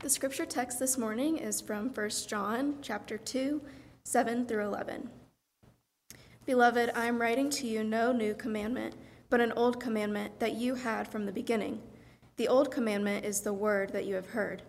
[0.00, 3.60] The scripture text this morning is from 1 John chapter 2,
[4.04, 5.10] 7 through 11.
[6.46, 8.94] Beloved, I am writing to you no new commandment,
[9.28, 11.82] but an old commandment that you had from the beginning.
[12.36, 14.62] The old commandment is the word that you have heard.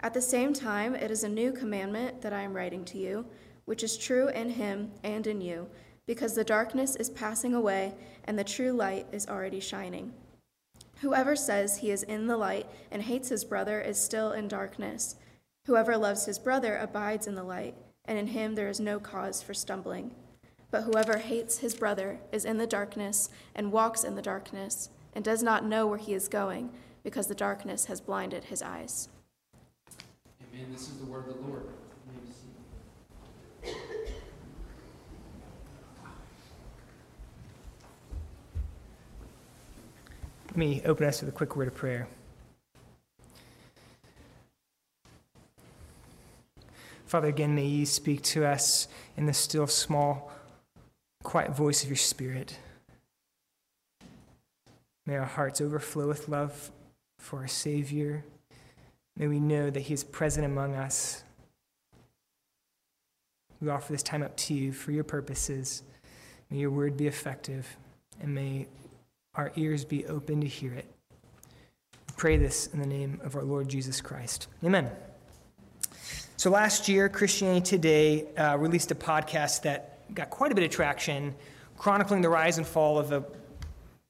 [0.00, 3.24] At the same time, it is a new commandment that I am writing to you,
[3.66, 5.68] which is true in him and in you,
[6.06, 7.94] because the darkness is passing away
[8.24, 10.12] and the true light is already shining.
[11.02, 15.16] Whoever says he is in the light and hates his brother is still in darkness.
[15.66, 19.42] Whoever loves his brother abides in the light, and in him there is no cause
[19.42, 20.14] for stumbling.
[20.70, 25.24] But whoever hates his brother is in the darkness and walks in the darkness, and
[25.24, 26.70] does not know where he is going,
[27.02, 29.08] because the darkness has blinded his eyes.
[30.54, 30.70] Amen.
[30.70, 31.66] This is the word of the Lord.
[40.52, 42.06] Let me open us with a quick word of prayer.
[47.06, 48.86] Father, again, may you speak to us
[49.16, 50.30] in the still, small,
[51.22, 52.58] quiet voice of your Spirit.
[55.06, 56.70] May our hearts overflow with love
[57.18, 58.22] for our Savior.
[59.16, 61.24] May we know that He is present among us.
[63.58, 65.82] We offer this time up to you for your purposes.
[66.50, 67.78] May your word be effective,
[68.20, 68.66] and may
[69.34, 70.84] our ears be open to hear it.
[72.08, 74.48] We pray this in the name of our Lord Jesus Christ.
[74.62, 74.90] Amen.
[76.36, 80.70] So last year, Christianity Today uh, released a podcast that got quite a bit of
[80.70, 81.34] traction,
[81.78, 83.24] chronicling the rise and fall of a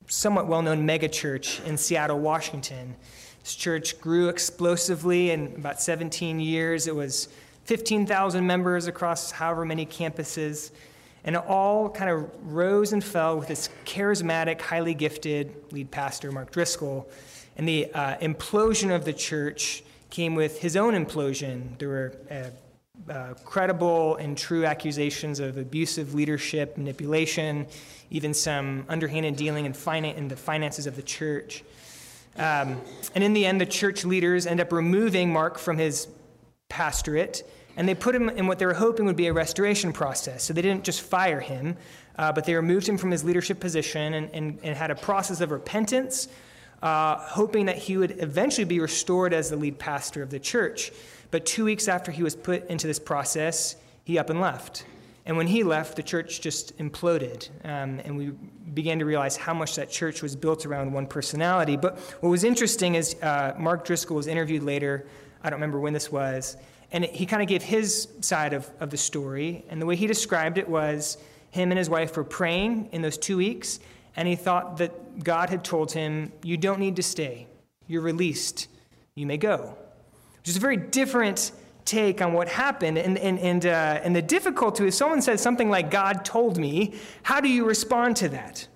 [0.09, 2.97] somewhat well known megachurch in Seattle, Washington.
[3.43, 6.87] This church grew explosively in about 17 years.
[6.87, 7.29] It was
[7.65, 10.73] 15,000 members across however many campuses.
[11.25, 16.33] And it all kind of rose and fell with this charismatic, highly gifted lead pastor,
[16.33, 17.09] Mark Driscoll.
[17.57, 21.79] And the uh, implosion of the church came with his own implosion.
[21.79, 27.67] There were uh, uh, credible and true accusations of abusive leadership, manipulation,
[28.11, 31.65] even some underhanded dealing in, finan- in the finances of the church.
[32.37, 32.81] Um,
[33.15, 36.09] and in the end, the church leaders end up removing Mark from his
[36.69, 40.45] pastorate and they put him in what they were hoping would be a restoration process.
[40.45, 41.77] So they didn't just fire him,
[42.17, 45.41] uh, but they removed him from his leadership position and, and, and had a process
[45.41, 46.29] of repentance,
[46.83, 50.93] uh, hoping that he would eventually be restored as the lead pastor of the church.
[51.31, 54.85] But two weeks after he was put into this process, he up and left.
[55.25, 57.49] And when he left, the church just imploded.
[57.65, 58.33] Um, and we
[58.75, 61.77] began to realize how much that church was built around one personality.
[61.77, 65.07] But what was interesting is uh, Mark Driscoll was interviewed later.
[65.43, 66.57] I don't remember when this was.
[66.93, 69.65] And he kind of gave his side of, of the story.
[69.69, 71.19] And the way he described it was
[71.51, 73.81] him and his wife were praying in those two weeks,
[74.17, 77.47] and he thought that God had told him, You don't need to stay.
[77.87, 78.69] You're released.
[79.15, 79.77] You may go.
[80.39, 81.53] Which is a very different
[81.85, 82.99] take on what happened.
[82.99, 86.95] And, and, and, uh, and the difficulty is someone says something like, God told me,
[87.23, 88.67] how do you respond to that?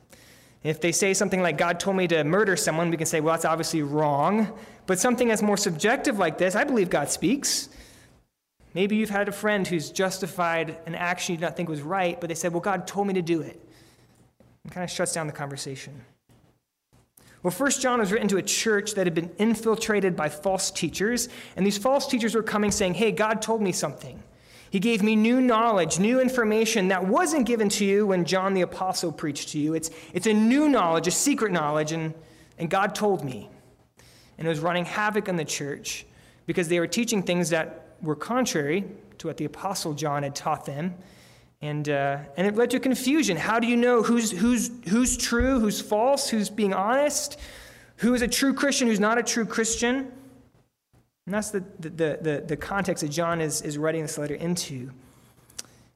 [0.63, 3.35] If they say something like, God told me to murder someone, we can say, well,
[3.35, 4.53] that's obviously wrong.
[4.87, 7.69] But something that's more subjective like this, I believe God speaks.
[8.77, 12.21] Maybe you've had a friend who's justified an action you did not think was right,
[12.21, 13.59] but they said, Well, God told me to do it.
[14.67, 16.05] It kind of shuts down the conversation.
[17.43, 21.31] Well, First John was written to a church that had been infiltrated by false teachers,
[21.57, 24.23] and these false teachers were coming saying, Hey, God told me something.
[24.69, 28.61] He gave me new knowledge, new information that wasn't given to you when John the
[28.61, 29.73] Apostle preached to you.
[29.73, 32.13] It's, it's a new knowledge, a secret knowledge, and,
[32.59, 33.49] and God told me.
[34.37, 36.05] And it was running havoc in the church
[36.45, 38.85] because they were teaching things that were contrary
[39.19, 40.95] to what the Apostle John had taught them.
[41.63, 43.37] And, uh, and it led to confusion.
[43.37, 47.39] How do you know who's, who's, who's true, who's false, who's being honest,
[47.97, 50.13] who is a true Christian, who's not a true Christian?
[51.25, 54.91] And that's the, the, the, the context that John is, is writing this letter into.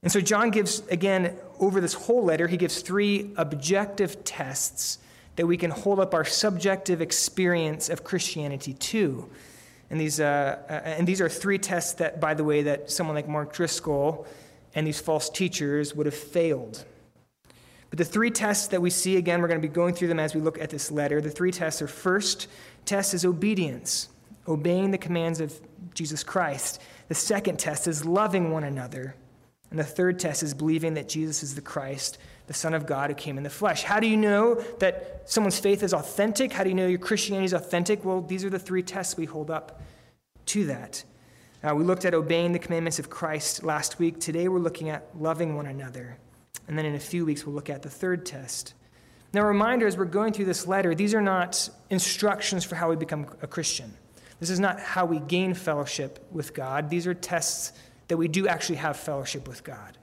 [0.02, 4.98] And so John gives, again, over this whole letter, he gives three objective tests
[5.36, 9.30] that we can hold up our subjective experience of Christianity to.
[9.90, 13.16] And these, uh, uh, and these are three tests that, by the way, that someone
[13.16, 14.26] like Mark Driscoll
[14.74, 16.84] and these false teachers would have failed.
[17.90, 20.20] But the three tests that we see, again, we're going to be going through them
[20.20, 21.20] as we look at this letter.
[21.20, 22.46] The three tests are first
[22.84, 24.08] test is obedience,
[24.46, 25.60] obeying the commands of
[25.92, 26.80] Jesus Christ.
[27.08, 29.16] The second test is loving one another.
[29.70, 32.18] And the third test is believing that Jesus is the Christ,
[32.48, 33.84] the Son of God who came in the flesh.
[33.84, 36.52] How do you know that someone's faith is authentic?
[36.52, 38.04] How do you know your Christianity is authentic?
[38.04, 39.80] Well, these are the three tests we hold up
[40.46, 41.04] to that.
[41.62, 44.18] We looked at obeying the commandments of Christ last week.
[44.18, 46.18] Today we're looking at loving one another.
[46.66, 48.74] And then in a few weeks, we'll look at the third test.
[49.32, 52.96] Now, reminder as we're going through this letter, these are not instructions for how we
[52.96, 53.92] become a Christian.
[54.40, 56.90] This is not how we gain fellowship with God.
[56.90, 57.72] These are tests
[58.10, 59.96] that we do actually have fellowship with God.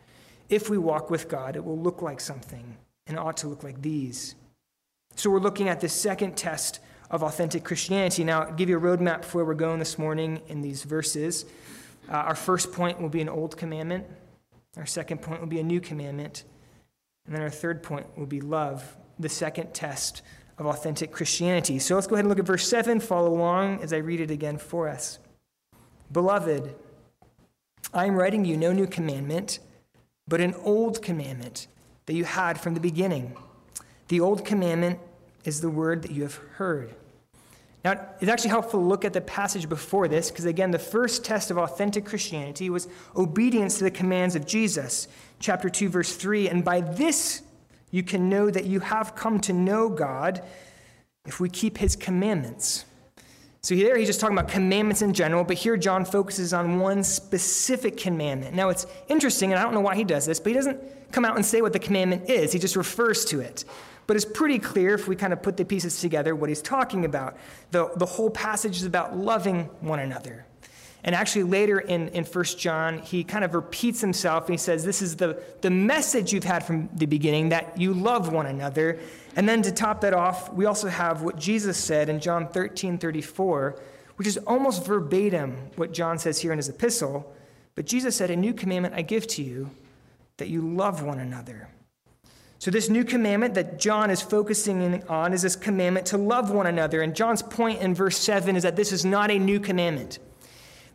[0.48, 3.82] If we walk with God, it will look like something, and ought to look like
[3.82, 4.36] these.
[5.16, 6.80] So we're looking at the second test
[7.12, 8.24] of authentic Christianity.
[8.24, 11.46] Now, I'll give you a roadmap for where we're going this morning in these verses.
[12.10, 14.06] Uh, our first point will be an old commandment.
[14.78, 16.46] Our second point will be a new commandment.
[17.26, 20.22] And then our third point will be love, the second test
[20.58, 21.78] of authentic Christianity.
[21.78, 23.02] So let's go ahead and look at verse 7.
[23.02, 25.20] Follow along as I read it again for us.
[26.10, 26.74] Beloved,
[27.94, 29.60] I am writing you no new commandment,
[30.28, 31.68] but an old commandment
[32.06, 33.36] that you had from the beginning.
[34.08, 35.00] The old commandment
[35.46, 36.94] is the word that you have heard.
[37.86, 41.24] Now, it's actually helpful to look at the passage before this, because again, the first
[41.24, 45.08] test of authentic Christianity was obedience to the commands of Jesus.
[45.40, 47.44] Chapter 2, verse 3 And by this
[47.92, 50.44] you can know that you have come to know God
[51.26, 52.84] if we keep his commandments.
[53.68, 57.04] So there he's just talking about commandments in general, but here John focuses on one
[57.04, 58.56] specific commandment.
[58.56, 61.26] Now it's interesting, and I don't know why he does this, but he doesn't come
[61.26, 63.66] out and say what the commandment is, he just refers to it.
[64.06, 67.04] But it's pretty clear if we kind of put the pieces together what he's talking
[67.04, 67.36] about.
[67.72, 70.46] The, the whole passage is about loving one another.
[71.04, 74.84] And actually, later in, in 1 John, he kind of repeats himself and he says,
[74.84, 79.00] This is the, the message you've had from the beginning, that you love one another.
[79.36, 82.98] And then to top that off, we also have what Jesus said in John 13
[82.98, 83.80] 34,
[84.16, 87.34] which is almost verbatim what John says here in his epistle.
[87.76, 89.70] But Jesus said, A new commandment I give to you,
[90.38, 91.70] that you love one another.
[92.60, 96.66] So, this new commandment that John is focusing on is this commandment to love one
[96.66, 97.02] another.
[97.04, 100.18] And John's point in verse 7 is that this is not a new commandment.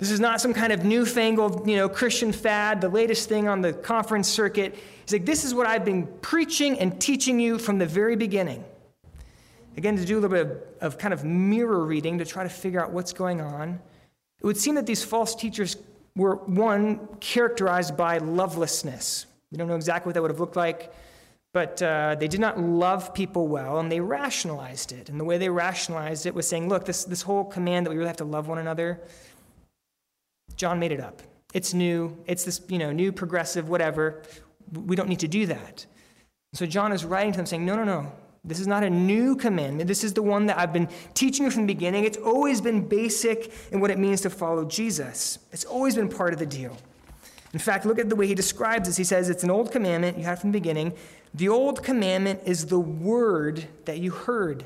[0.03, 3.61] This is not some kind of newfangled, you know, Christian fad, the latest thing on
[3.61, 4.75] the conference circuit.
[5.05, 8.65] He's like, this is what I've been preaching and teaching you from the very beginning.
[9.77, 12.49] Again, to do a little bit of, of kind of mirror reading to try to
[12.49, 13.79] figure out what's going on,
[14.41, 15.77] it would seem that these false teachers
[16.17, 19.27] were, one, characterized by lovelessness.
[19.53, 20.93] We don't know exactly what that would have looked like,
[21.53, 25.11] but uh, they did not love people well, and they rationalized it.
[25.11, 27.97] And the way they rationalized it was saying, look, this, this whole command that we
[27.99, 29.01] really have to love one another,
[30.63, 31.23] John made it up.
[31.55, 32.17] It's new.
[32.25, 34.23] It's this, you know, new, progressive, whatever.
[34.73, 35.85] We don't need to do that.
[36.53, 38.13] So John is writing to them saying, no, no, no.
[38.45, 39.89] This is not a new commandment.
[39.89, 42.05] This is the one that I've been teaching you from the beginning.
[42.05, 45.41] It's always been basic in what it means to follow Jesus.
[45.51, 46.77] It's always been part of the deal.
[47.53, 48.97] In fact, look at the way he describes this.
[48.97, 50.93] He says, It's an old commandment you had from the beginning.
[51.35, 54.65] The old commandment is the word that you heard.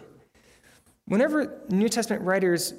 [1.07, 2.75] Whenever New Testament writers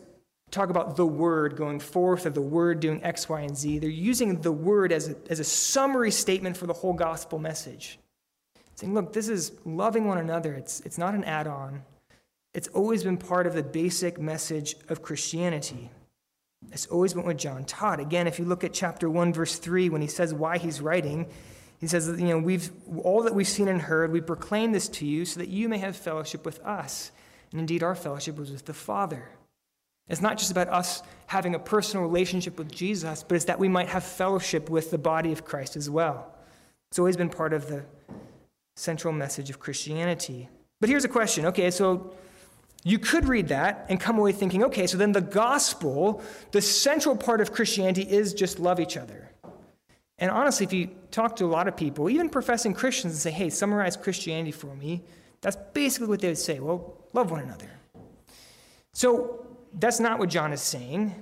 [0.52, 3.80] talk about the word going forth or the word doing X, Y, and Z.
[3.80, 8.00] They're using the word as a, as a summary statement for the whole gospel message.
[8.76, 10.54] Saying, look, this is loving one another.
[10.54, 11.84] It's, it's not an add on,
[12.54, 15.92] it's always been part of the basic message of Christianity.
[16.72, 18.00] It's always been what John taught.
[18.00, 21.28] Again, if you look at chapter 1, verse 3, when he says why he's writing,
[21.80, 22.72] he says, you know, we've
[23.04, 25.78] all that we've seen and heard, we proclaim this to you so that you may
[25.78, 27.12] have fellowship with us.
[27.52, 29.30] And indeed, our fellowship was with the Father.
[30.10, 33.68] It's not just about us having a personal relationship with Jesus, but it's that we
[33.68, 36.34] might have fellowship with the body of Christ as well.
[36.90, 37.84] It's always been part of the
[38.76, 40.48] central message of Christianity.
[40.80, 42.14] But here's a question okay, so
[42.84, 46.22] you could read that and come away thinking, okay, so then the gospel,
[46.52, 49.32] the central part of Christianity is just love each other.
[50.20, 53.32] And honestly, if you talk to a lot of people, even professing Christians, and say,
[53.32, 55.04] hey, summarize Christianity for me,
[55.42, 56.60] that's basically what they would say.
[56.60, 57.70] Well, love one another.
[58.94, 61.14] So that's not what John is saying.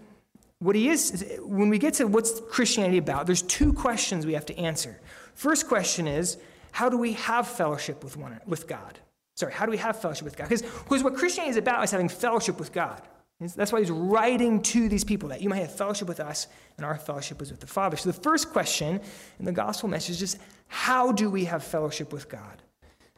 [0.59, 4.45] What he is, when we get to what's Christianity about, there's two questions we have
[4.47, 4.99] to answer.
[5.33, 6.37] First question is,
[6.71, 8.99] how do we have fellowship with one with God?
[9.35, 10.49] Sorry, how do we have fellowship with God?
[10.49, 13.01] Because what Christianity is about is having fellowship with God.
[13.41, 16.47] That's why he's writing to these people that you might have fellowship with us,
[16.77, 17.97] and our fellowship is with the Father.
[17.97, 19.01] So the first question
[19.39, 20.37] in the gospel message is
[20.67, 22.61] how do we have fellowship with God?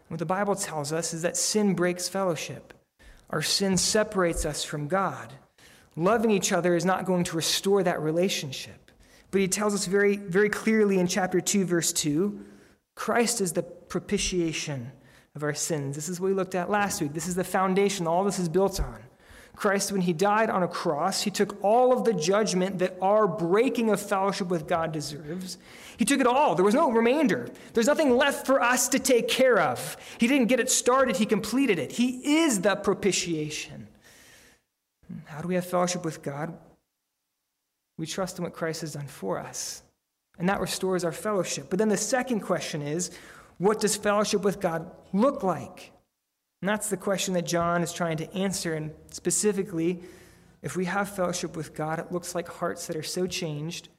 [0.08, 2.74] What the Bible tells us is that sin breaks fellowship.
[3.30, 5.34] Our sin separates us from God.
[5.96, 8.92] Loving each other is not going to restore that relationship.
[9.32, 12.46] But he tells us very, very clearly in chapter 2, verse 2
[12.96, 14.92] Christ is the propitiation
[15.36, 15.96] of our sins.
[15.96, 17.14] This is what we looked at last week.
[17.14, 19.00] This is the foundation all this is built on.
[19.58, 23.28] Christ, when he died on a cross, he took all of the judgment that our
[23.28, 25.58] breaking of fellowship with God deserves.
[25.98, 26.54] He took it all.
[26.54, 27.50] There was no remainder.
[27.74, 29.98] There's nothing left for us to take care of.
[30.20, 31.92] He didn't get it started, he completed it.
[31.92, 33.88] He is the propitiation.
[35.26, 36.56] How do we have fellowship with God?
[37.98, 39.82] We trust in what Christ has done for us.
[40.38, 41.72] And that restores our fellowship.
[41.72, 43.10] But then the second question is
[43.58, 45.94] what does fellowship with God look like?
[46.62, 48.74] And that's the question that John is trying to answer.
[48.74, 50.02] And specifically,
[50.62, 53.90] if we have fellowship with God, it looks like hearts that are so changed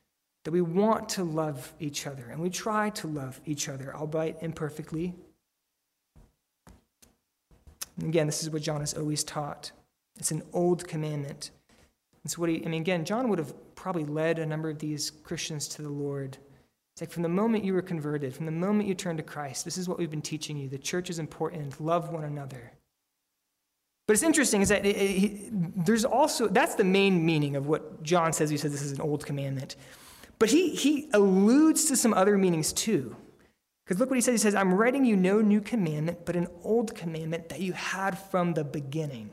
[0.44, 4.38] that we want to love each other and we try to love each other, albeit
[4.40, 5.14] imperfectly.
[7.96, 9.72] And again, this is what John has always taught.
[10.18, 11.50] It's an old commandment.
[12.24, 15.10] It's what he, I mean, again, John would have probably led a number of these
[15.10, 16.38] Christians to the Lord.
[16.98, 19.64] It's like from the moment you were converted, from the moment you turned to Christ,
[19.64, 20.68] this is what we've been teaching you.
[20.68, 21.80] The church is important.
[21.80, 22.72] Love one another.
[24.08, 28.02] But it's interesting is that it, it, there's also, that's the main meaning of what
[28.02, 28.50] John says.
[28.50, 29.76] He says this is an old commandment.
[30.40, 33.14] But he, he alludes to some other meanings too.
[33.86, 34.32] Because look what he says.
[34.32, 38.18] He says, I'm writing you no new commandment, but an old commandment that you had
[38.18, 39.30] from the beginning.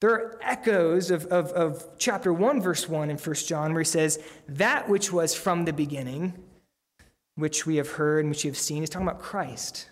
[0.00, 3.86] There are echoes of, of, of chapter 1, verse 1 in 1 John, where he
[3.86, 6.34] says, That which was from the beginning,
[7.36, 9.90] which we have heard and which you have seen, is talking about Christ.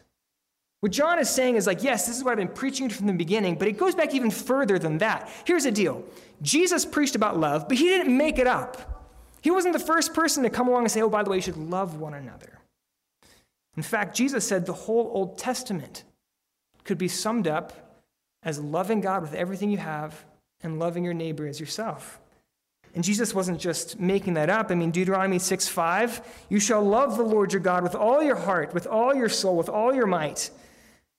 [0.80, 3.12] What John is saying is like, yes, this is what I've been preaching from the
[3.12, 5.30] beginning, but it goes back even further than that.
[5.44, 6.04] Here's the deal
[6.42, 8.88] Jesus preached about love, but he didn't make it up.
[9.42, 11.42] He wasn't the first person to come along and say, oh, by the way, you
[11.42, 12.58] should love one another.
[13.76, 16.04] In fact, Jesus said the whole Old Testament
[16.84, 18.00] could be summed up
[18.42, 20.24] as loving God with everything you have
[20.62, 22.20] and loving your neighbor as yourself.
[22.94, 24.70] And Jesus wasn't just making that up.
[24.70, 28.36] I mean, Deuteronomy 6 5, you shall love the Lord your God with all your
[28.36, 30.50] heart, with all your soul, with all your might.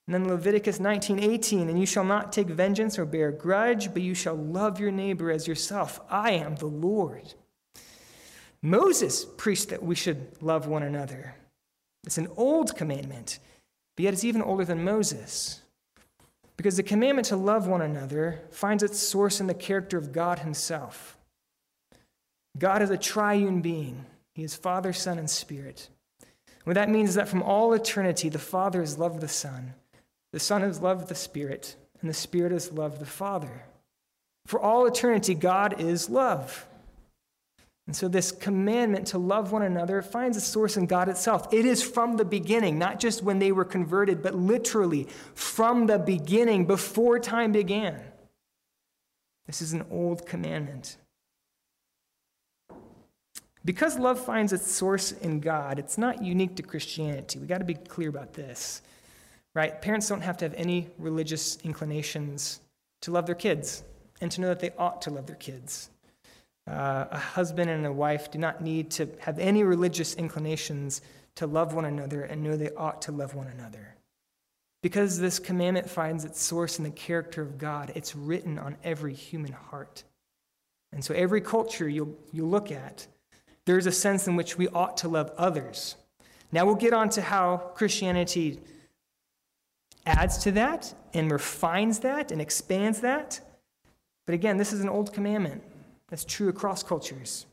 [0.06, 4.02] And then Leviticus 19 18, and you shall not take vengeance or bear grudge, but
[4.02, 6.00] you shall love your neighbor as yourself.
[6.10, 7.34] I am the Lord.
[8.62, 11.36] Moses preached that we should love one another.
[12.06, 13.40] It's an old commandment,
[13.96, 15.62] but yet it's even older than Moses.
[16.56, 20.40] Because the commandment to love one another finds its source in the character of God
[20.40, 21.18] Himself.
[22.58, 25.90] God is a triune being, He is Father, Son, and Spirit.
[26.64, 29.74] What that means is that from all eternity, the Father has loved the Son,
[30.32, 33.64] the Son has loved the Spirit, and the Spirit has loved the Father.
[34.46, 36.68] For all eternity, God is love.
[37.86, 41.54] And so, this commandment to love one another finds its source in God itself.
[41.54, 46.00] It is from the beginning, not just when they were converted, but literally from the
[46.00, 48.02] beginning, before time began.
[49.48, 50.96] This is an old commandment.
[53.66, 57.40] Because love finds its source in God, it's not unique to Christianity.
[57.40, 58.82] We got to be clear about this.
[59.56, 59.82] Right?
[59.82, 62.60] Parents don't have to have any religious inclinations
[63.02, 63.84] to love their kids
[64.20, 65.90] and to know that they ought to love their kids.
[66.68, 71.02] Uh, a husband and a wife do not need to have any religious inclinations
[71.36, 73.96] to love one another and know they ought to love one another.
[74.82, 79.14] Because this commandment finds its source in the character of God, it's written on every
[79.14, 80.04] human heart.
[80.92, 83.08] And so, every culture you'll, you'll look at,
[83.66, 85.96] there's a sense in which we ought to love others.
[86.52, 88.60] Now, we'll get on to how Christianity
[90.06, 93.40] adds to that and refines that and expands that.
[94.26, 95.64] But again, this is an old commandment.
[96.10, 97.46] That's true across cultures.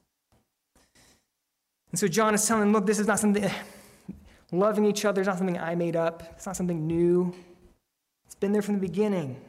[1.91, 3.51] And so John is telling look, this is not something,
[4.53, 6.23] loving each other is not something I made up.
[6.37, 7.35] It's not something new.
[8.27, 9.41] It's been there from the beginning.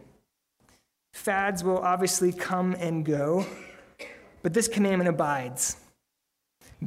[1.13, 3.45] Fads will obviously come and go,
[4.41, 5.80] but this commandment abides.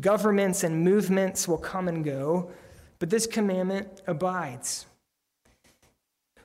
[0.01, 2.51] Governments and movements will come and go,
[2.99, 4.87] but this commandment abides.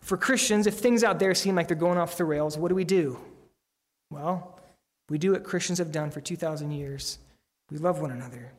[0.02, 2.76] For Christians, if things out there seem like they're going off the rails, what do
[2.76, 3.20] we do?
[4.12, 4.60] Well,
[5.10, 7.20] we do what Christians have done for 2,000 years
[7.72, 8.52] we love one another.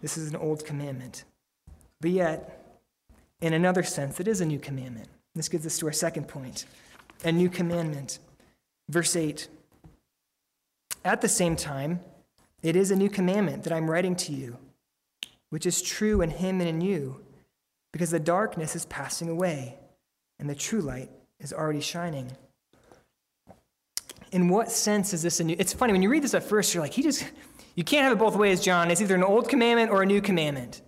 [0.00, 1.24] This is an old commandment.
[2.00, 2.80] But yet,
[3.40, 5.08] in another sense, it is a new commandment.
[5.34, 6.64] This gets us to our second point
[7.24, 8.18] a new commandment.
[8.88, 9.48] Verse 8
[11.04, 12.00] At the same time,
[12.66, 14.58] it is a new commandment that I'm writing to you,
[15.50, 17.20] which is true in him and in you,
[17.92, 19.76] because the darkness is passing away,
[20.38, 22.32] and the true light is already shining
[24.32, 25.56] in what sense is this a new?
[25.58, 27.24] It's funny, when you read this at first, you're like, he just,
[27.74, 28.90] you can't have it both ways, John.
[28.90, 30.82] It's either an old commandment or a new commandment.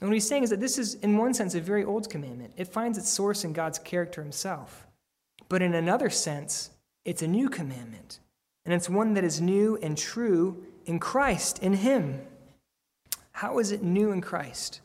[0.00, 2.54] And what he's saying is that this is, in one sense, a very old commandment.
[2.56, 4.86] It finds its source in God's character himself.
[5.48, 6.70] But in another sense,
[7.04, 8.20] it's a new commandment.
[8.64, 12.20] And it's one that is new and true in Christ, in Him.
[13.32, 14.80] How is it new in Christ?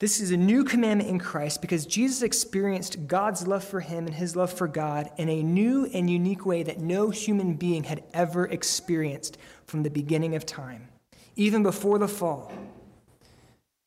[0.00, 4.14] This is a new commandment in Christ because Jesus experienced God's love for him and
[4.14, 8.02] his love for God in a new and unique way that no human being had
[8.12, 10.88] ever experienced from the beginning of time,
[11.36, 12.52] even before the fall.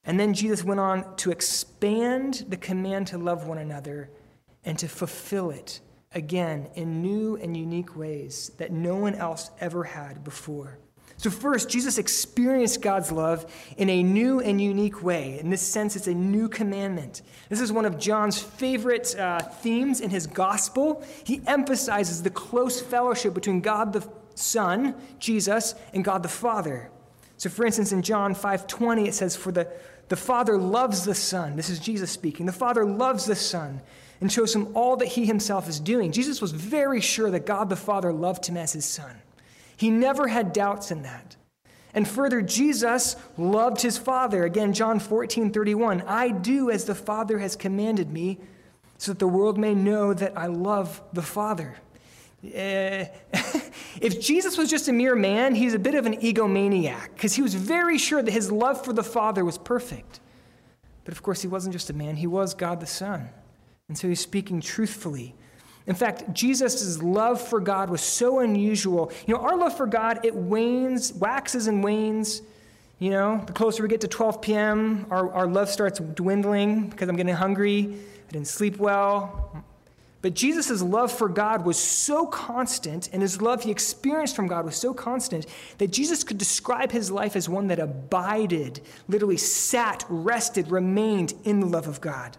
[0.06, 4.10] And then Jesus went on to expand the command to love one another
[4.63, 5.82] and to fulfill it
[6.14, 10.80] again in new and unique ways that no one else ever had before.
[11.20, 15.40] So, first, Jesus experienced God's love in a new and unique way.
[15.40, 17.24] In this sense, it's a new commandment.
[17.50, 21.04] This is one of John's favorite uh, themes in his gospel.
[21.24, 26.92] He emphasizes the close fellowship between God the Son, Jesus, and God the Father.
[27.38, 29.68] So, for instance, in John 5:20, it says, "For the,
[30.10, 32.46] the Father loves the Son." This is Jesus speaking.
[32.46, 33.82] The Father loves the Son
[34.20, 36.12] and shows him all that he himself is doing.
[36.12, 39.22] Jesus was very sure that God the Father loved him as his Son.
[39.76, 41.36] He never had doubts in that.
[41.94, 44.44] And further, Jesus loved his Father.
[44.44, 46.02] Again, John 14, 31.
[46.02, 48.40] I do as the Father has commanded me,
[48.98, 51.76] so that the world may know that I love the Father.
[52.44, 53.06] Uh,
[54.01, 57.42] if Jesus was just a mere man, he's a bit of an egomaniac because he
[57.42, 60.20] was very sure that his love for the Father was perfect.
[61.06, 63.30] But of course, he wasn't just a man, he was God the Son.
[63.88, 65.34] And so he's speaking truthfully
[65.88, 69.10] in fact, Jesus' love for God was so unusual.
[69.25, 72.42] You know, our love for God, it wanes, waxes and wanes.
[73.00, 77.08] You know, the closer we get to 12 p.m., our, our love starts dwindling because
[77.08, 77.96] I'm getting hungry,
[78.27, 79.63] I didn't sleep well.
[80.27, 84.65] But Jesus' love for God was so constant, and his love he experienced from God
[84.65, 85.46] was so constant,
[85.77, 91.62] that Jesus could describe his life as one that abided, literally sat, rested, remained in
[91.62, 92.36] the love of God.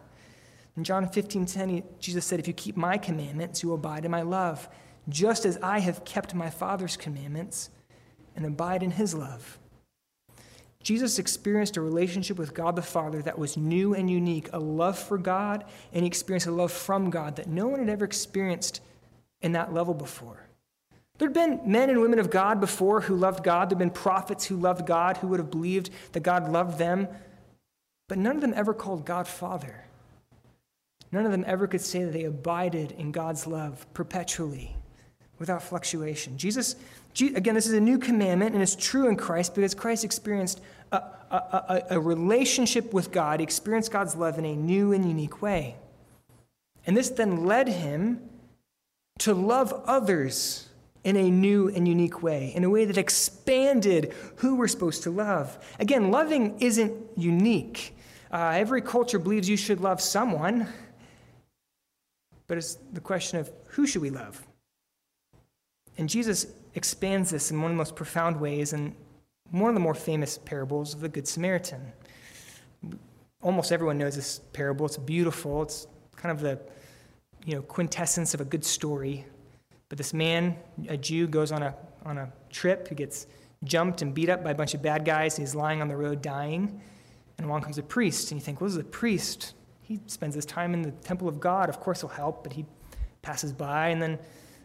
[0.76, 4.20] In John 15 10, Jesus said, If you keep my commandments, you abide in my
[4.20, 4.68] love,
[5.08, 7.70] just as I have kept my Father's commandments
[8.36, 9.58] and abide in his love.
[10.82, 14.98] Jesus experienced a relationship with God the Father that was new and unique, a love
[14.98, 18.80] for God, and he experienced a love from God that no one had ever experienced
[19.40, 20.48] in that level before.
[21.18, 23.68] There'd been men and women of God before who loved God.
[23.68, 27.08] There'd been prophets who loved God, who would have believed that God loved them,
[28.08, 29.84] but none of them ever called God Father.
[31.10, 34.76] None of them ever could say that they abided in God's love perpetually
[35.38, 36.38] without fluctuation.
[36.38, 36.76] Jesus,
[37.20, 40.60] again, this is a new commandment, and it's true in Christ because Christ experienced
[40.92, 45.06] a, a, a, a relationship with God, he experienced God's love in a new and
[45.06, 45.76] unique way.
[46.86, 48.20] And this then led him
[49.18, 50.68] to love others
[51.04, 55.10] in a new and unique way, in a way that expanded who we're supposed to
[55.10, 55.58] love.
[55.78, 57.96] Again, loving isn't unique.
[58.30, 60.68] Uh, every culture believes you should love someone
[62.48, 64.44] but it's the question of who should we love?
[65.98, 66.46] And Jesus
[66.78, 68.94] expands this in one of the most profound ways in
[69.50, 71.92] one of the more famous parables of the Good Samaritan.
[73.42, 74.86] Almost everyone knows this parable.
[74.86, 75.62] It's beautiful.
[75.62, 75.86] It's
[76.16, 76.58] kind of the
[77.44, 79.26] you know, quintessence of a good story.
[79.88, 80.56] But this man,
[80.88, 82.88] a Jew, goes on a, on a trip.
[82.88, 83.26] He gets
[83.64, 85.36] jumped and beat up by a bunch of bad guys.
[85.36, 86.80] He's lying on the road dying.
[87.38, 88.30] And along comes a priest.
[88.30, 89.54] And you think, well, this is a priest
[89.88, 91.70] he spends his time in the temple of God.
[91.70, 92.66] Of course, he'll help, but he
[93.22, 93.88] passes by.
[93.88, 94.18] And then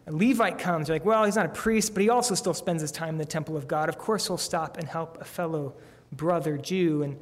[0.06, 0.88] a Levite comes.
[0.88, 3.18] You're like, well, he's not a priest, but he also still spends his time in
[3.18, 3.88] the temple of God.
[3.88, 5.74] Of course, he'll stop and help a fellow
[6.12, 7.02] brother Jew.
[7.02, 7.18] And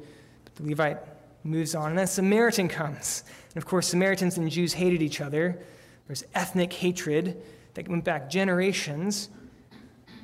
[0.55, 0.99] the Levite
[1.43, 1.89] moves on.
[1.89, 3.23] And then a Samaritan comes.
[3.53, 5.61] And of course, Samaritans and Jews hated each other.
[6.07, 7.41] There's ethnic hatred
[7.73, 9.29] that went back generations.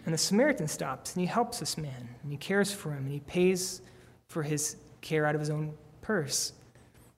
[0.05, 3.11] And the Samaritan stops and he helps this man and he cares for him and
[3.11, 3.81] he pays
[4.27, 6.53] for his care out of his own purse.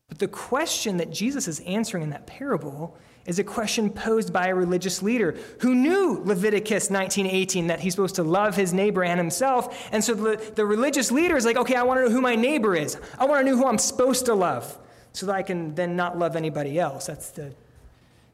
[0.10, 4.48] But the question that Jesus is answering in that parable is a question posed by
[4.48, 9.20] a religious leader who knew Leviticus 19:18 that he's supposed to love his neighbor and
[9.20, 9.90] himself.
[9.92, 12.36] And so the, the religious leader is like, okay, I want to know who my
[12.36, 12.98] neighbor is.
[13.20, 14.78] I want to know who I'm supposed to love
[15.14, 17.08] so that I can then not love anybody else.
[17.08, 17.44] That's the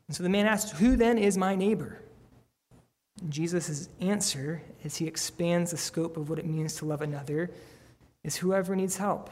[0.08, 2.00] And so the man asks, Who then is my neighbor?
[3.30, 7.50] Jesus' answer, as he expands the scope of what it means to love another,
[8.24, 9.30] is whoever needs help.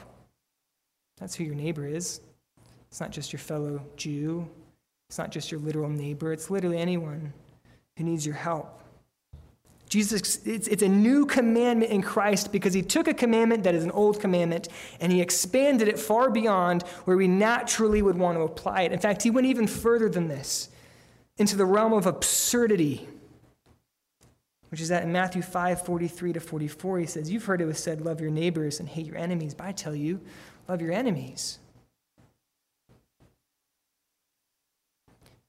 [1.18, 2.20] That's who your neighbor is.
[2.90, 4.50] It's not just your fellow Jew,
[5.16, 7.32] it's not just your literal neighbor, it's literally anyone
[7.96, 8.82] who needs your help.
[9.88, 13.86] Jesus, it's, it's a new commandment in Christ because he took a commandment that is
[13.86, 14.68] an old commandment
[15.00, 18.92] and he expanded it far beyond where we naturally would want to apply it.
[18.92, 20.68] In fact, he went even further than this
[21.38, 23.08] into the realm of absurdity,
[24.68, 27.80] which is that in Matthew 5 43 to 44, he says, You've heard it was
[27.80, 30.20] said, Love your neighbors and hate your enemies, but I tell you,
[30.68, 31.60] love your enemies.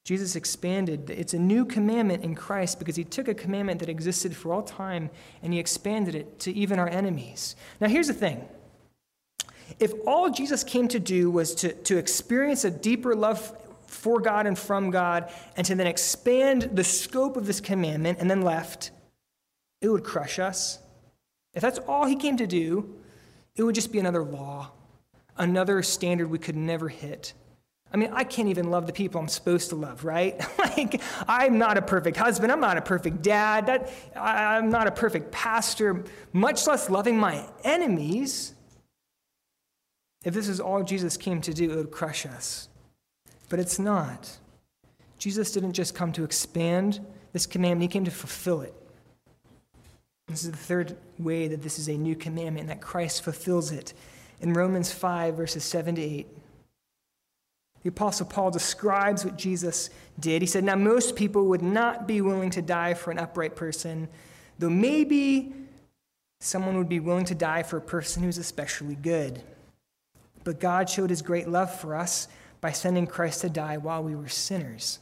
[0.06, 1.10] Jesus expanded.
[1.10, 4.62] It's a new commandment in Christ because he took a commandment that existed for all
[4.62, 5.10] time
[5.42, 7.56] and he expanded it to even our enemies.
[7.80, 8.46] Now, here's the thing
[9.80, 13.52] if all Jesus came to do was to, to experience a deeper love
[13.88, 18.30] for God and from God, and to then expand the scope of this commandment and
[18.30, 18.92] then left,
[19.80, 20.78] it would crush us.
[21.52, 22.94] If that's all he came to do,
[23.56, 24.70] it would just be another law,
[25.36, 27.32] another standard we could never hit.
[27.96, 30.38] I mean, I can't even love the people I'm supposed to love, right?
[30.58, 32.52] like, I'm not a perfect husband.
[32.52, 33.68] I'm not a perfect dad.
[33.68, 36.04] That, I, I'm not a perfect pastor,
[36.34, 38.52] much less loving my enemies.
[40.26, 42.68] If this is all Jesus came to do, it would crush us.
[43.48, 44.30] But it's not.
[45.16, 47.00] Jesus didn't just come to expand
[47.32, 48.74] this commandment, he came to fulfill it.
[50.28, 53.94] This is the third way that this is a new commandment, that Christ fulfills it.
[54.42, 56.26] In Romans 5, verses 7 to 8,
[57.86, 60.42] the Apostle Paul describes what Jesus did.
[60.42, 64.08] He said, Now, most people would not be willing to die for an upright person,
[64.58, 65.52] though maybe
[66.40, 69.40] someone would be willing to die for a person who's especially good.
[70.42, 72.26] But God showed his great love for us
[72.60, 74.98] by sending Christ to die while we were sinners.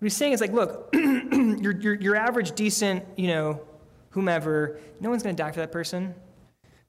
[0.00, 3.60] What he's saying is like, look, your, your, your average, decent, you know,
[4.10, 6.12] whomever, no one's going to die for that person.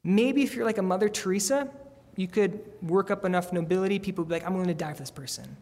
[0.04, 1.70] Maybe if you're like a Mother Teresa,
[2.15, 4.99] you could work up enough nobility, people would be like, I'm willing to die for
[4.99, 5.58] this person.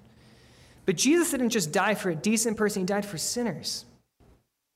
[0.86, 3.86] But Jesus didn't just die for a decent person, he died for sinners.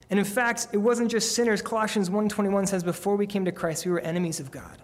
[0.09, 1.61] And in fact, it wasn't just sinners.
[1.61, 4.81] Colossians 1:21 says before we came to Christ, we were enemies of God.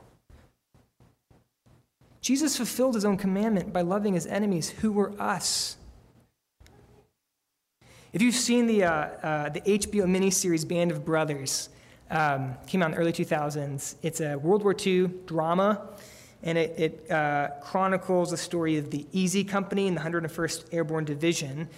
[2.19, 5.77] Jesus fulfilled his own commandment by loving his enemies who were us.
[8.13, 11.69] If you've seen the, uh, uh, the HBO miniseries Band of Brothers,
[12.11, 13.95] um, came out in the early 2000s.
[14.03, 15.81] It's a World War II drama,
[16.43, 21.05] and it, it uh, chronicles the story of the Easy Company and the 101st Airborne
[21.05, 21.69] Division.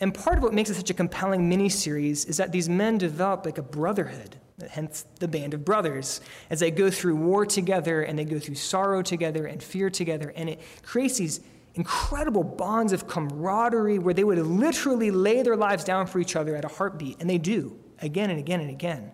[0.00, 3.44] And part of what makes it such a compelling miniseries is that these men develop
[3.46, 4.36] like a brotherhood,
[4.70, 8.56] hence the band of brothers, as they go through war together and they go through
[8.56, 10.32] sorrow together and fear together.
[10.36, 11.40] And it creates these
[11.74, 16.56] incredible bonds of camaraderie where they would literally lay their lives down for each other
[16.56, 17.20] at a heartbeat.
[17.20, 19.12] And they do, again and again and again.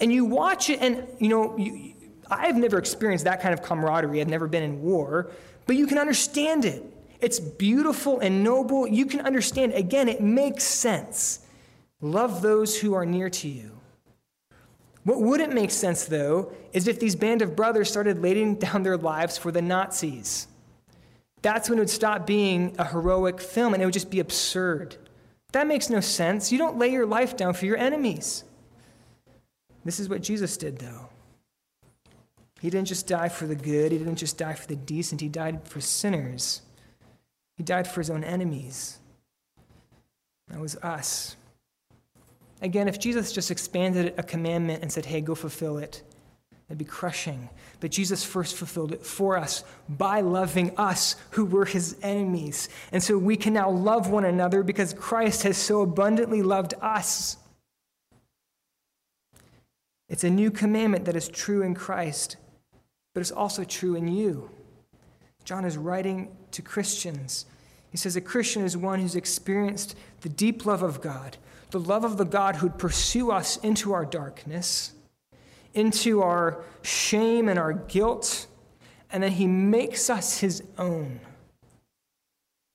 [0.00, 1.93] And you watch it, and you know, you,
[2.30, 4.20] I've never experienced that kind of camaraderie.
[4.20, 5.30] I've never been in war,
[5.66, 6.82] but you can understand it.
[7.20, 8.86] It's beautiful and noble.
[8.86, 9.72] You can understand.
[9.72, 11.40] Again, it makes sense.
[12.00, 13.70] Love those who are near to you.
[15.04, 18.96] What wouldn't make sense, though, is if these band of brothers started laying down their
[18.96, 20.48] lives for the Nazis.
[21.42, 24.96] That's when it would stop being a heroic film and it would just be absurd.
[25.52, 26.50] That makes no sense.
[26.50, 28.44] You don't lay your life down for your enemies.
[29.84, 31.10] This is what Jesus did, though.
[32.64, 35.28] He didn't just die for the good, he didn't just die for the decent, he
[35.28, 36.62] died for sinners.
[37.58, 39.00] He died for his own enemies.
[40.48, 41.36] That was us.
[42.62, 46.02] Again, if Jesus just expanded a commandment and said, hey, go fulfill it,
[46.70, 47.50] it'd be crushing.
[47.80, 52.70] But Jesus first fulfilled it for us by loving us who were his enemies.
[52.92, 57.36] And so we can now love one another because Christ has so abundantly loved us.
[60.08, 62.38] It's a new commandment that is true in Christ,
[63.14, 64.50] but it's also true in you.
[65.44, 67.46] John is writing to Christians.
[67.90, 71.36] He says a Christian is one who's experienced the deep love of God,
[71.70, 74.92] the love of the God who'd pursue us into our darkness,
[75.74, 78.46] into our shame and our guilt,
[79.10, 81.20] and then he makes us his own.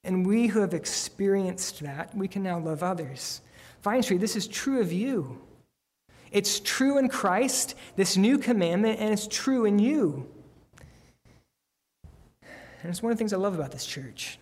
[0.06, 3.42] And we who have experienced that, we can now love others.
[3.82, 5.42] Vine Street, this is true of you.
[6.32, 10.30] It's true in Christ, this new commandment, and it's true in you.
[12.42, 14.38] And it's one of the things I love about this church.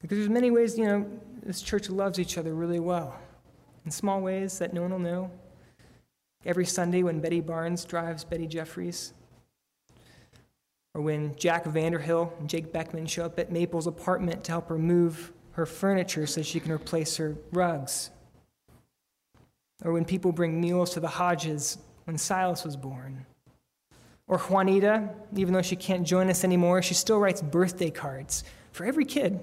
[0.00, 1.06] Because there's many ways, you know,
[1.42, 3.18] this church loves each other really well.
[3.84, 5.30] In small ways that no one will know.
[6.44, 9.12] Every Sunday when Betty Barnes drives Betty Jeffries.
[10.94, 14.78] Or when Jack Vanderhill and Jake Beckman show up at Maple's apartment to help her
[14.78, 18.10] move her furniture so she can replace her rugs
[19.84, 23.26] or when people bring meals to the Hodges when Silas was born.
[24.28, 28.84] Or Juanita, even though she can't join us anymore, she still writes birthday cards for
[28.84, 29.40] every kid.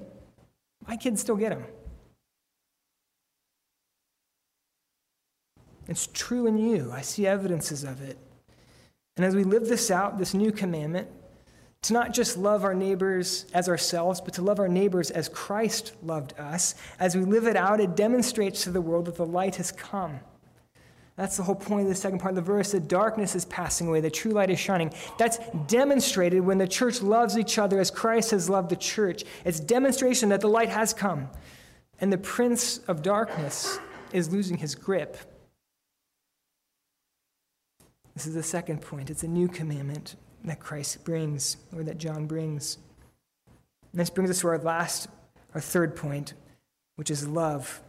[0.88, 1.66] My kids still get them.
[5.88, 6.92] It's true in you.
[6.92, 8.18] I see evidences of it.
[9.16, 11.08] And as we live this out, this new commandment,
[11.84, 15.94] to not just love our neighbors as ourselves, but to love our neighbors as Christ
[16.02, 16.76] loved us.
[17.00, 20.20] As we live it out, it demonstrates to the world that the light has come.
[21.18, 22.72] That's the whole point of the second part of the verse.
[22.72, 24.94] The darkness is passing away, the true light is shining.
[25.20, 29.24] That's demonstrated when the church loves each other as Christ has loved the church.
[29.46, 31.30] It's demonstration that the light has come,
[32.00, 33.78] and the prince of darkness
[34.12, 35.18] is losing his grip.
[38.16, 39.10] This is the second point.
[39.10, 42.78] It's a new commandment that Christ brings, or that John brings.
[43.92, 45.08] And this brings us to our last,
[45.54, 46.34] our third point,
[46.96, 47.82] which is love,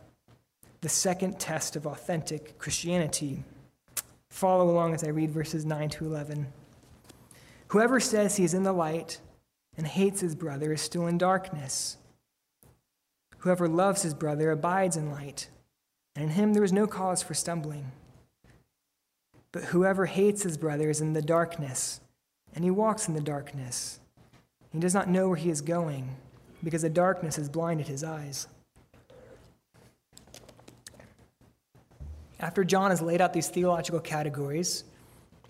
[0.80, 3.42] the second test of authentic Christianity.
[4.30, 6.46] Follow along as I read verses 9 to 11.
[7.68, 9.20] Whoever says he is in the light
[9.76, 11.96] and hates his brother is still in darkness.
[13.38, 15.48] Whoever loves his brother abides in light,
[16.14, 17.92] and in him there is no cause for stumbling.
[19.52, 22.00] But whoever hates his brother is in the darkness,
[22.54, 24.00] and he walks in the darkness.
[24.72, 26.16] He does not know where he is going,
[26.62, 28.46] because the darkness has blinded his eyes.
[32.40, 34.84] After John has laid out these theological categories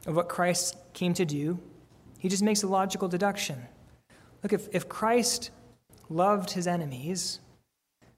[0.06, 1.58] of what Christ came to do,
[2.18, 3.62] he just makes a logical deduction.
[4.42, 5.50] Look, if, if Christ
[6.08, 7.40] loved his enemies,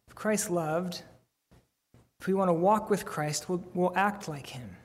[0.09, 1.03] if Christ loved,
[2.21, 4.77] if we want to walk with Christ, we'll, we'll act like him.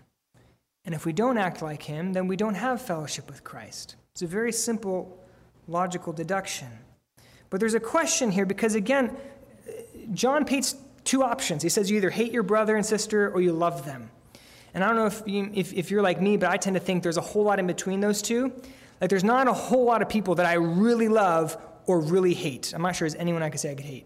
[0.86, 3.96] And if we don't act like him, then we don't have fellowship with Christ.
[4.14, 5.20] It's a very simple
[5.68, 6.68] logical deduction.
[7.50, 9.16] But there's a question here because, again,
[10.14, 11.64] John paints two options.
[11.64, 14.10] He says you either hate your brother and sister or you love them.
[14.74, 16.80] And I don't know if, you, if, if you're like me, but I tend to
[16.80, 18.54] think there's a whole lot in between those two.
[19.00, 22.74] Like, there's not a whole lot of people that I really love or really hate.
[22.74, 24.06] I'm not sure there's anyone I could say I could hate.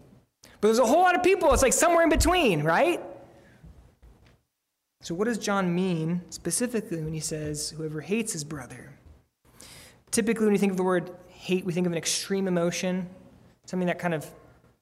[0.60, 3.00] But there's a whole lot of people, it's like somewhere in between, right?
[5.02, 8.98] So, what does John mean specifically when he says, whoever hates his brother?
[10.10, 13.08] Typically, when you think of the word hate, we think of an extreme emotion,
[13.66, 14.26] something that kind of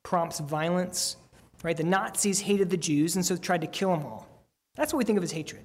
[0.02, 1.16] prompts violence,
[1.62, 1.76] right?
[1.76, 4.28] The Nazis hated the Jews and so tried to kill them all.
[4.76, 5.62] That's what we think of as hatred.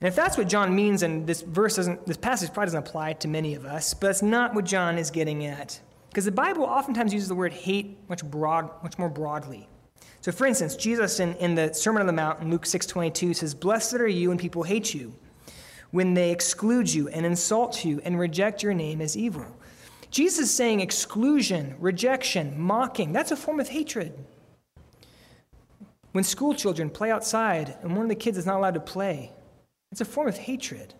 [0.00, 3.14] And if that's what John means, and this verse doesn't, this passage probably doesn't apply
[3.14, 5.80] to many of us, but that's not what John is getting at.
[6.08, 9.68] Because the Bible oftentimes uses the word hate much broad, much more broadly.
[10.24, 13.54] So, for instance, Jesus in, in the Sermon on the Mount in Luke 6:22 says,
[13.54, 15.14] "Blessed are you when people hate you,
[15.90, 19.44] when they exclude you and insult you and reject your name as evil."
[20.10, 24.14] Jesus is saying exclusion, rejection, mocking, that's a form of hatred.
[26.12, 29.30] When school children play outside and one of the kids is not allowed to play,
[29.92, 30.94] it's a form of hatred.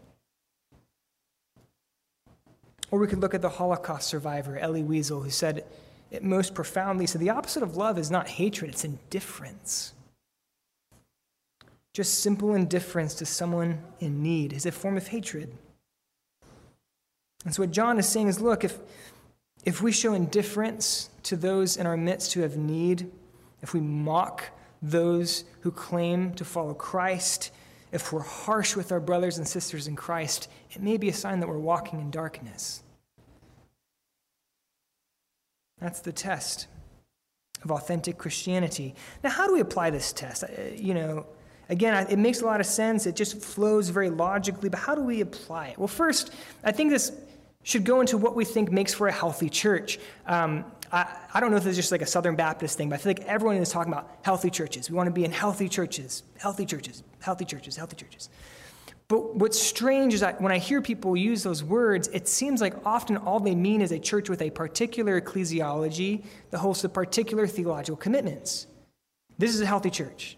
[2.91, 5.65] Or we could look at the Holocaust survivor, Elie Wiesel, who said
[6.15, 9.93] it most profoundly so the opposite of love is not hatred, it's indifference.
[11.93, 15.53] Just simple indifference to someone in need is a form of hatred.
[17.45, 18.79] And so, what John is saying is look, if,
[19.65, 23.11] if we show indifference to those in our midst who have need,
[23.61, 24.51] if we mock
[24.83, 27.51] those who claim to follow Christ,
[27.93, 31.41] if we're harsh with our brothers and sisters in Christ, it may be a sign
[31.41, 32.84] that we're walking in darkness.
[35.85, 36.67] That's the test
[37.63, 38.95] of authentic Christianity.
[39.23, 40.43] Now, how do we apply this test?
[40.43, 41.27] Uh, you know,
[41.69, 43.05] again, it makes a lot of sense.
[43.05, 45.79] It just flows very logically, but how do we apply it?
[45.79, 46.33] Well, first,
[46.65, 47.13] I think this
[47.65, 49.99] should go into what we think makes for a healthy church.
[50.25, 52.99] Um, I, I don't know if it's just like a Southern Baptist thing, but I
[53.03, 54.89] feel like everyone is talking about healthy churches.
[54.89, 58.31] We want to be in healthy churches, healthy churches, healthy churches, healthy churches.
[59.15, 62.75] But what's strange is that when I hear people use those words, it seems like
[62.85, 67.47] often all they mean is a church with a particular ecclesiology that holds to particular
[67.47, 68.67] theological commitments.
[69.39, 70.37] This is a healthy church.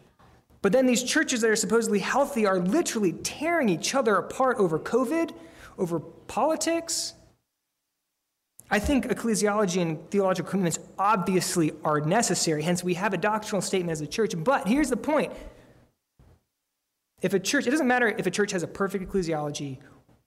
[0.61, 4.79] But then these churches that are supposedly healthy are literally tearing each other apart over
[4.79, 5.33] COVID,
[5.79, 7.15] over politics,
[8.71, 13.93] I think ecclesiology and theological commitments obviously are necessary, hence, we have a doctrinal statement
[13.93, 14.35] as a church.
[14.37, 15.33] But here's the point
[17.23, 19.79] if a church, it doesn't matter if a church has a perfect ecclesiology,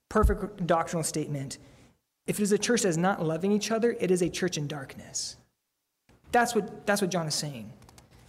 [0.08, 1.58] perfect doctrinal statement,
[2.26, 4.56] if it is a church that is not loving each other, it is a church
[4.56, 5.36] in darkness.
[6.32, 7.72] That's what, that's what John is saying.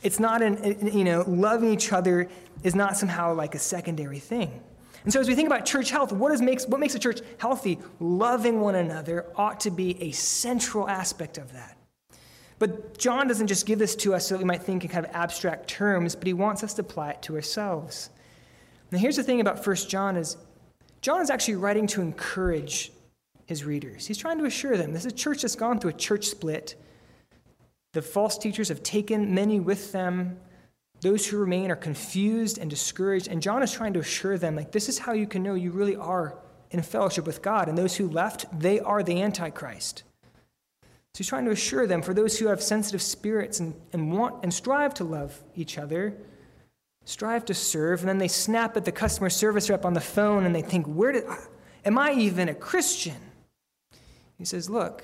[0.03, 2.27] It's not an, you know, loving each other
[2.63, 4.61] is not somehow like a secondary thing.
[5.03, 7.21] And so, as we think about church health, what, is, makes, what makes a church
[7.39, 7.79] healthy?
[7.99, 11.77] Loving one another ought to be a central aspect of that.
[12.59, 15.05] But John doesn't just give this to us so that we might think in kind
[15.05, 18.11] of abstract terms, but he wants us to apply it to ourselves.
[18.91, 20.37] Now, here's the thing about 1 John is
[21.01, 22.91] John is actually writing to encourage
[23.47, 24.05] his readers.
[24.05, 26.75] He's trying to assure them this is a church that's gone through a church split.
[27.93, 30.39] The false teachers have taken many with them.
[31.01, 33.27] Those who remain are confused and discouraged.
[33.27, 35.71] And John is trying to assure them, like, this is how you can know you
[35.71, 36.37] really are
[36.69, 37.67] in fellowship with God.
[37.67, 40.03] And those who left, they are the Antichrist.
[40.83, 44.43] So he's trying to assure them, for those who have sensitive spirits and, and want
[44.43, 46.15] and strive to love each other,
[47.05, 50.45] strive to serve, and then they snap at the customer service rep on the phone
[50.45, 51.23] and they think, where did,
[51.83, 53.17] am I even a Christian?
[54.37, 55.03] He says, look,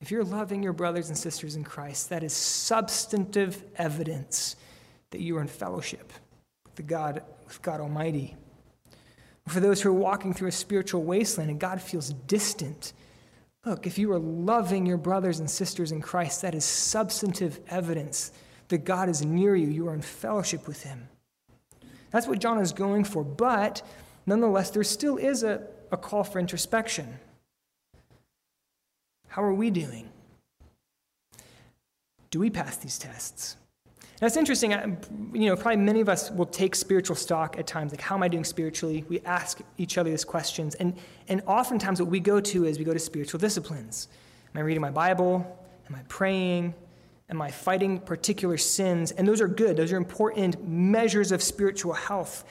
[0.00, 4.56] if you're loving your brothers and sisters in Christ, that is substantive evidence
[5.10, 6.12] that you are in fellowship
[6.64, 8.36] with the God, with God Almighty.
[9.48, 12.92] For those who are walking through a spiritual wasteland and God feels distant,
[13.64, 18.32] look, if you are loving your brothers and sisters in Christ, that is substantive evidence
[18.68, 19.68] that God is near you.
[19.68, 21.08] You are in fellowship with Him.
[22.14, 23.24] That's what John is going for.
[23.24, 23.82] But
[24.24, 27.18] nonetheless, there still is a, a call for introspection.
[29.26, 30.08] How are we doing?
[32.30, 33.56] Do we pass these tests?
[34.22, 34.70] It's interesting,
[35.32, 38.22] you know, probably many of us will take spiritual stock at times, like, how am
[38.22, 39.04] I doing spiritually?
[39.08, 40.76] We ask each other these questions.
[40.76, 40.96] And,
[41.26, 44.06] and oftentimes, what we go to is we go to spiritual disciplines.
[44.54, 45.44] Am I reading my Bible?
[45.88, 46.74] Am I praying?
[47.30, 49.10] Am I fighting particular sins?
[49.12, 52.44] And those are good, those are important measures of spiritual health.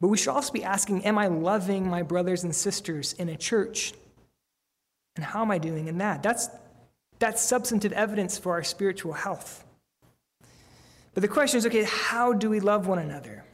[0.00, 3.36] But we should also be asking, am I loving my brothers and sisters in a
[3.36, 3.92] church?
[5.16, 6.22] And how am I doing in that?
[6.22, 6.48] That's,
[7.18, 9.64] that's substantive evidence for our spiritual health.
[11.14, 13.44] But the question is okay, how do we love one another?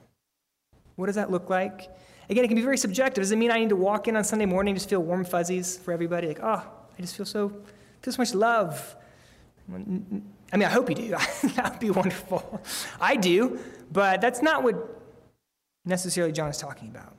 [0.96, 1.88] What does that look like?
[2.28, 3.22] Again, it can be very subjective.
[3.22, 5.24] Does it mean I need to walk in on Sunday morning and just feel warm
[5.24, 6.28] fuzzies for everybody?
[6.28, 6.62] Like, oh,
[6.98, 7.48] I just feel so,
[8.02, 8.96] feel so much love.
[10.52, 11.09] I mean, I hope you do.
[11.54, 12.62] that would be wonderful.
[13.00, 13.59] I do,
[13.92, 15.02] but that's not what
[15.85, 17.14] necessarily John is talking about.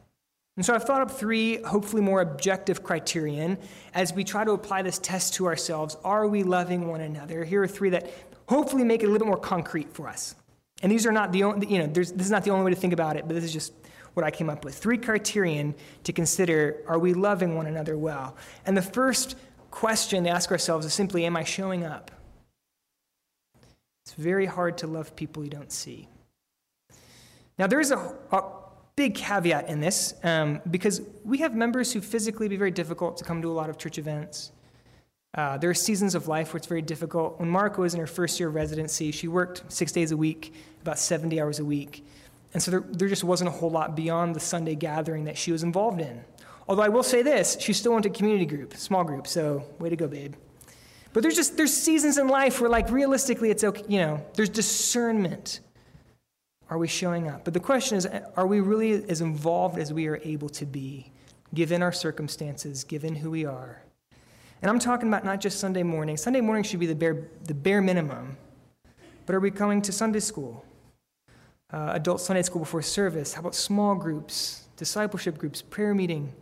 [0.58, 3.58] And so I've thought up three, hopefully more objective criterion
[3.94, 5.98] as we try to apply this test to ourselves.
[6.06, 7.44] Are we loving one another?
[7.44, 8.10] Here are three that
[8.48, 10.36] hopefully make it a little bit more concrete for us.
[10.82, 12.80] And these are not the only, you know, this is not the only way to
[12.80, 13.74] think about it, but this is just
[14.14, 14.76] what I came up with.
[14.76, 18.38] Three criterion to consider are we loving one another well?
[18.66, 19.36] And the first
[19.72, 22.12] question to ask ourselves is simply, am I showing up?
[24.06, 26.08] It's very hard to love people you don't see.
[27.58, 27.98] Now, there's a,
[28.32, 28.44] a
[28.96, 33.24] big caveat in this um, because we have members who physically be very difficult to
[33.24, 34.52] come to a lot of church events.
[35.34, 37.40] Uh, there are seasons of life where it's very difficult.
[37.40, 40.54] When Marco was in her first year of residency, she worked six days a week,
[40.82, 42.06] about 70 hours a week.
[42.54, 45.52] And so there, there just wasn't a whole lot beyond the Sunday gathering that she
[45.52, 46.24] was involved in.
[46.68, 49.90] Although I will say this, she still went to community group, small group, so way
[49.90, 50.36] to go, babe.
[51.16, 54.50] But there's just there's seasons in life where like realistically it's okay, you know, there's
[54.50, 55.62] discernment.
[56.70, 57.46] Are we showing up?
[57.46, 61.14] But the question is, are we really as involved as we are able to be,
[61.54, 63.82] given our circumstances, given who we are?
[64.62, 66.18] And I'm talking about not just Sunday morning.
[66.18, 68.36] Sunday morning should be the bare, the bare minimum.
[69.26, 70.66] But are we coming to Sunday school?
[71.72, 73.36] Uh, adult Sunday school before service?
[73.36, 76.34] How about small groups, discipleship groups, prayer meeting,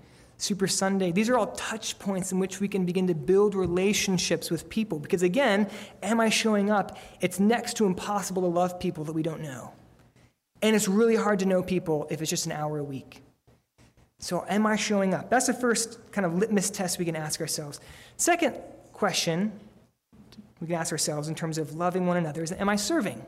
[0.44, 1.14] Super Sunday?
[1.14, 5.00] These are all touch points in which we can begin to build relationships with people.
[5.00, 5.70] Because again,
[6.02, 6.98] am I showing up?
[7.22, 9.72] It's next to impossible to love people that we don't know.
[10.62, 13.22] And it's really hard to know people if it's just an hour a week.
[14.20, 15.30] So, am I showing up?
[15.30, 17.80] That's the first kind of litmus test we can ask ourselves.
[18.18, 18.58] Second
[18.92, 19.52] question
[20.60, 23.26] we can ask ourselves in terms of loving one another is Am I serving?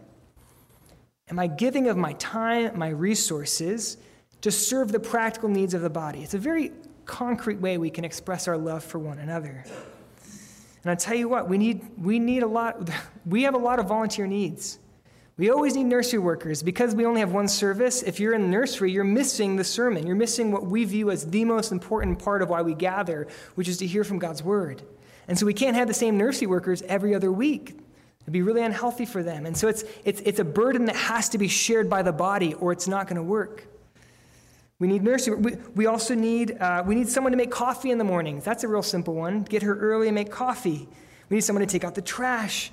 [1.29, 3.95] Am I giving of my time, my resources
[4.41, 6.21] to serve the practical needs of the body?
[6.21, 6.73] It's a very
[7.05, 9.63] concrete way we can express our love for one another.
[10.83, 12.89] And I tell you what, we need, we need a lot,
[13.25, 14.79] we have a lot of volunteer needs.
[15.37, 16.63] We always need nursery workers.
[16.63, 20.07] Because we only have one service, if you're in the nursery, you're missing the sermon.
[20.07, 23.67] You're missing what we view as the most important part of why we gather, which
[23.67, 24.83] is to hear from God's word.
[25.27, 27.79] And so we can't have the same nursery workers every other week.
[28.21, 29.45] It'd be really unhealthy for them.
[29.45, 32.53] And so it's, it's, it's a burden that has to be shared by the body,
[32.55, 33.67] or it's not going to work.
[34.79, 35.37] We need nursery.
[35.37, 38.43] We, we also need, uh, we need someone to make coffee in the mornings.
[38.43, 39.43] That's a real simple one.
[39.43, 40.87] Get her early and make coffee.
[41.29, 42.71] We need someone to take out the trash.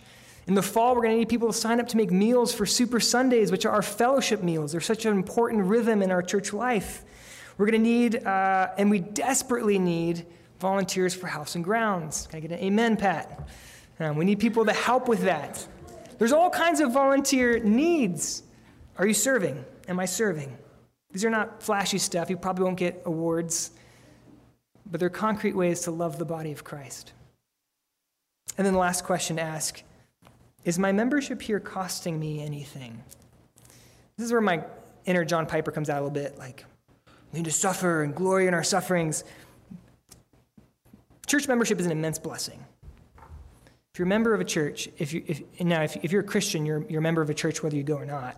[0.49, 2.67] In the fall, we're going to need people to sign up to make meals for
[2.67, 4.73] Super Sundays, which are our fellowship meals.
[4.73, 7.05] They're such an important rhythm in our church life.
[7.57, 10.27] We're going to need, uh, and we desperately need,
[10.59, 12.27] volunteers for house and grounds.
[12.29, 13.49] Can I get an amen, Pat?
[14.01, 15.65] Um, we need people to help with that.
[16.19, 18.43] There's all kinds of volunteer needs.
[18.99, 19.65] Are you serving?
[19.87, 20.57] Am I serving?
[21.13, 22.31] These are not flashy stuff.
[22.31, 23.71] You probably won't get awards,
[24.91, 27.13] but they're concrete ways to love the body of Christ.
[28.57, 29.83] And then the last question to ask
[30.65, 33.03] is my membership here costing me anything?
[34.17, 34.65] This is where my
[35.05, 36.65] inner John Piper comes out a little bit like,
[37.33, 39.25] we need to suffer and glory in our sufferings.
[41.27, 42.63] Church membership is an immense blessing.
[43.93, 46.25] If you're a member of a church, if you, if, now if, if you're a
[46.25, 48.37] Christian, you're, you're a member of a church whether you go or not.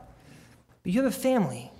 [0.82, 1.70] But you have a family.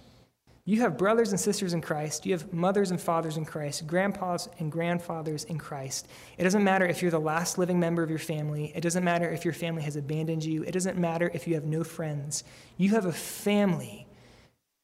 [0.67, 2.25] You have brothers and sisters in Christ.
[2.25, 6.09] You have mothers and fathers in Christ, grandpas and grandfathers in Christ.
[6.39, 8.73] It doesn't matter if you're the last living member of your family.
[8.75, 10.63] It doesn't matter if your family has abandoned you.
[10.63, 12.45] It doesn't matter if you have no friends.
[12.79, 14.07] You have a family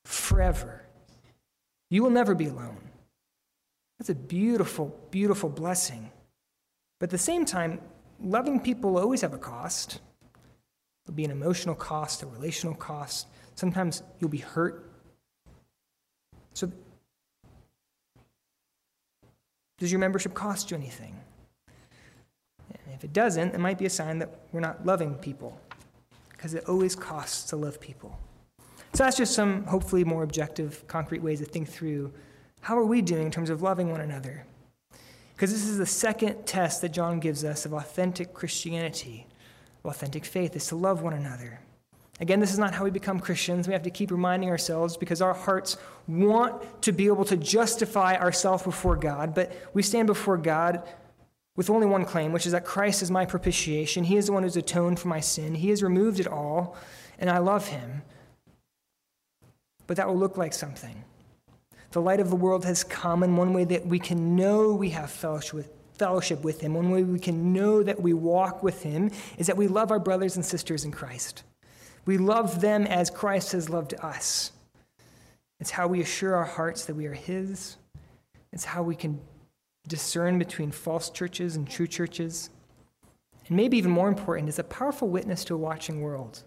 [0.04, 0.84] forever.
[1.88, 2.90] You will never be alone.
[3.98, 6.10] That's a beautiful, beautiful blessing.
[6.98, 7.80] But at the same time,
[8.22, 10.00] loving people always have a cost.
[11.06, 13.28] There'll be an emotional cost, a relational cost.
[13.54, 14.89] Sometimes you'll be hurt
[16.54, 16.70] so,
[19.78, 21.16] does your membership cost you anything?
[22.68, 25.58] And if it doesn't, it might be a sign that we're not loving people,
[26.30, 28.18] because it always costs to love people.
[28.94, 32.12] So, that's just some hopefully more objective, concrete ways to think through
[32.60, 34.44] how are we doing in terms of loving one another.
[35.34, 39.26] Because this is the second test that John gives us of authentic Christianity,
[39.86, 41.60] authentic faith, is to love one another.
[42.20, 43.66] Again, this is not how we become Christians.
[43.66, 48.16] We have to keep reminding ourselves because our hearts want to be able to justify
[48.16, 50.86] ourselves before God, but we stand before God
[51.56, 54.04] with only one claim, which is that Christ is my propitiation.
[54.04, 55.54] He is the one who's atoned for my sin.
[55.54, 56.76] He has removed it all,
[57.18, 58.02] and I love him.
[59.86, 61.04] But that will look like something.
[61.92, 64.90] The light of the world has come, and one way that we can know we
[64.90, 68.82] have fellowship with, fellowship with Him, one way we can know that we walk with
[68.82, 71.42] Him, is that we love our brothers and sisters in Christ.
[72.10, 74.50] We love them as Christ has loved us.
[75.60, 77.76] It's how we assure our hearts that we are His.
[78.52, 79.20] It's how we can
[79.86, 82.50] discern between false churches and true churches.
[83.46, 86.42] And maybe even more important, is a powerful witness to a watching world.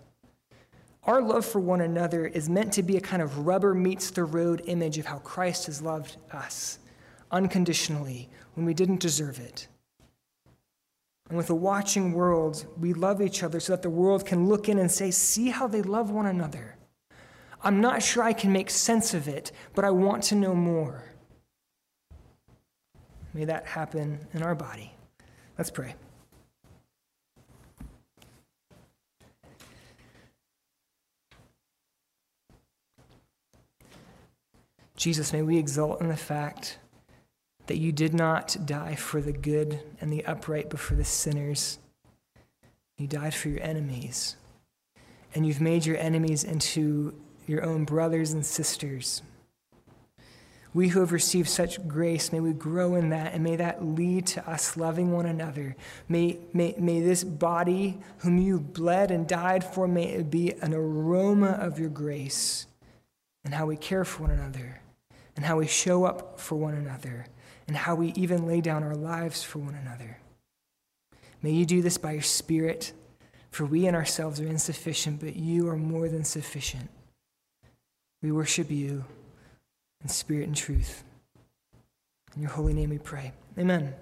[1.05, 4.25] Our love for one another is meant to be a kind of rubber meets the
[4.25, 6.79] road image of how Christ has loved us
[7.31, 9.69] unconditionally when we didn't deserve it.
[11.29, 14.67] And with a watching world, we love each other so that the world can look
[14.67, 16.75] in and say, See how they love one another.
[17.63, 21.03] I'm not sure I can make sense of it, but I want to know more.
[23.33, 24.93] May that happen in our body.
[25.57, 25.95] Let's pray.
[34.95, 36.77] Jesus, may we exult in the fact
[37.67, 41.79] that you did not die for the good and the upright, but for the sinners.
[42.97, 44.35] You died for your enemies.
[45.33, 47.15] And you've made your enemies into
[47.47, 49.21] your own brothers and sisters.
[50.73, 54.25] We who have received such grace, may we grow in that, and may that lead
[54.27, 55.75] to us loving one another.
[56.09, 60.73] May, may, may this body, whom you bled and died for, may it be an
[60.73, 62.65] aroma of your grace
[63.45, 64.81] and how we care for one another
[65.35, 67.25] and how we show up for one another,
[67.67, 70.17] and how we even lay down our lives for one another.
[71.41, 72.93] May you do this by your Spirit,
[73.51, 76.89] for we in ourselves are insufficient, but you are more than sufficient.
[78.21, 79.03] We worship you
[80.01, 81.03] in spirit and truth.
[82.35, 83.33] In your holy name we pray.
[83.59, 83.93] Amen.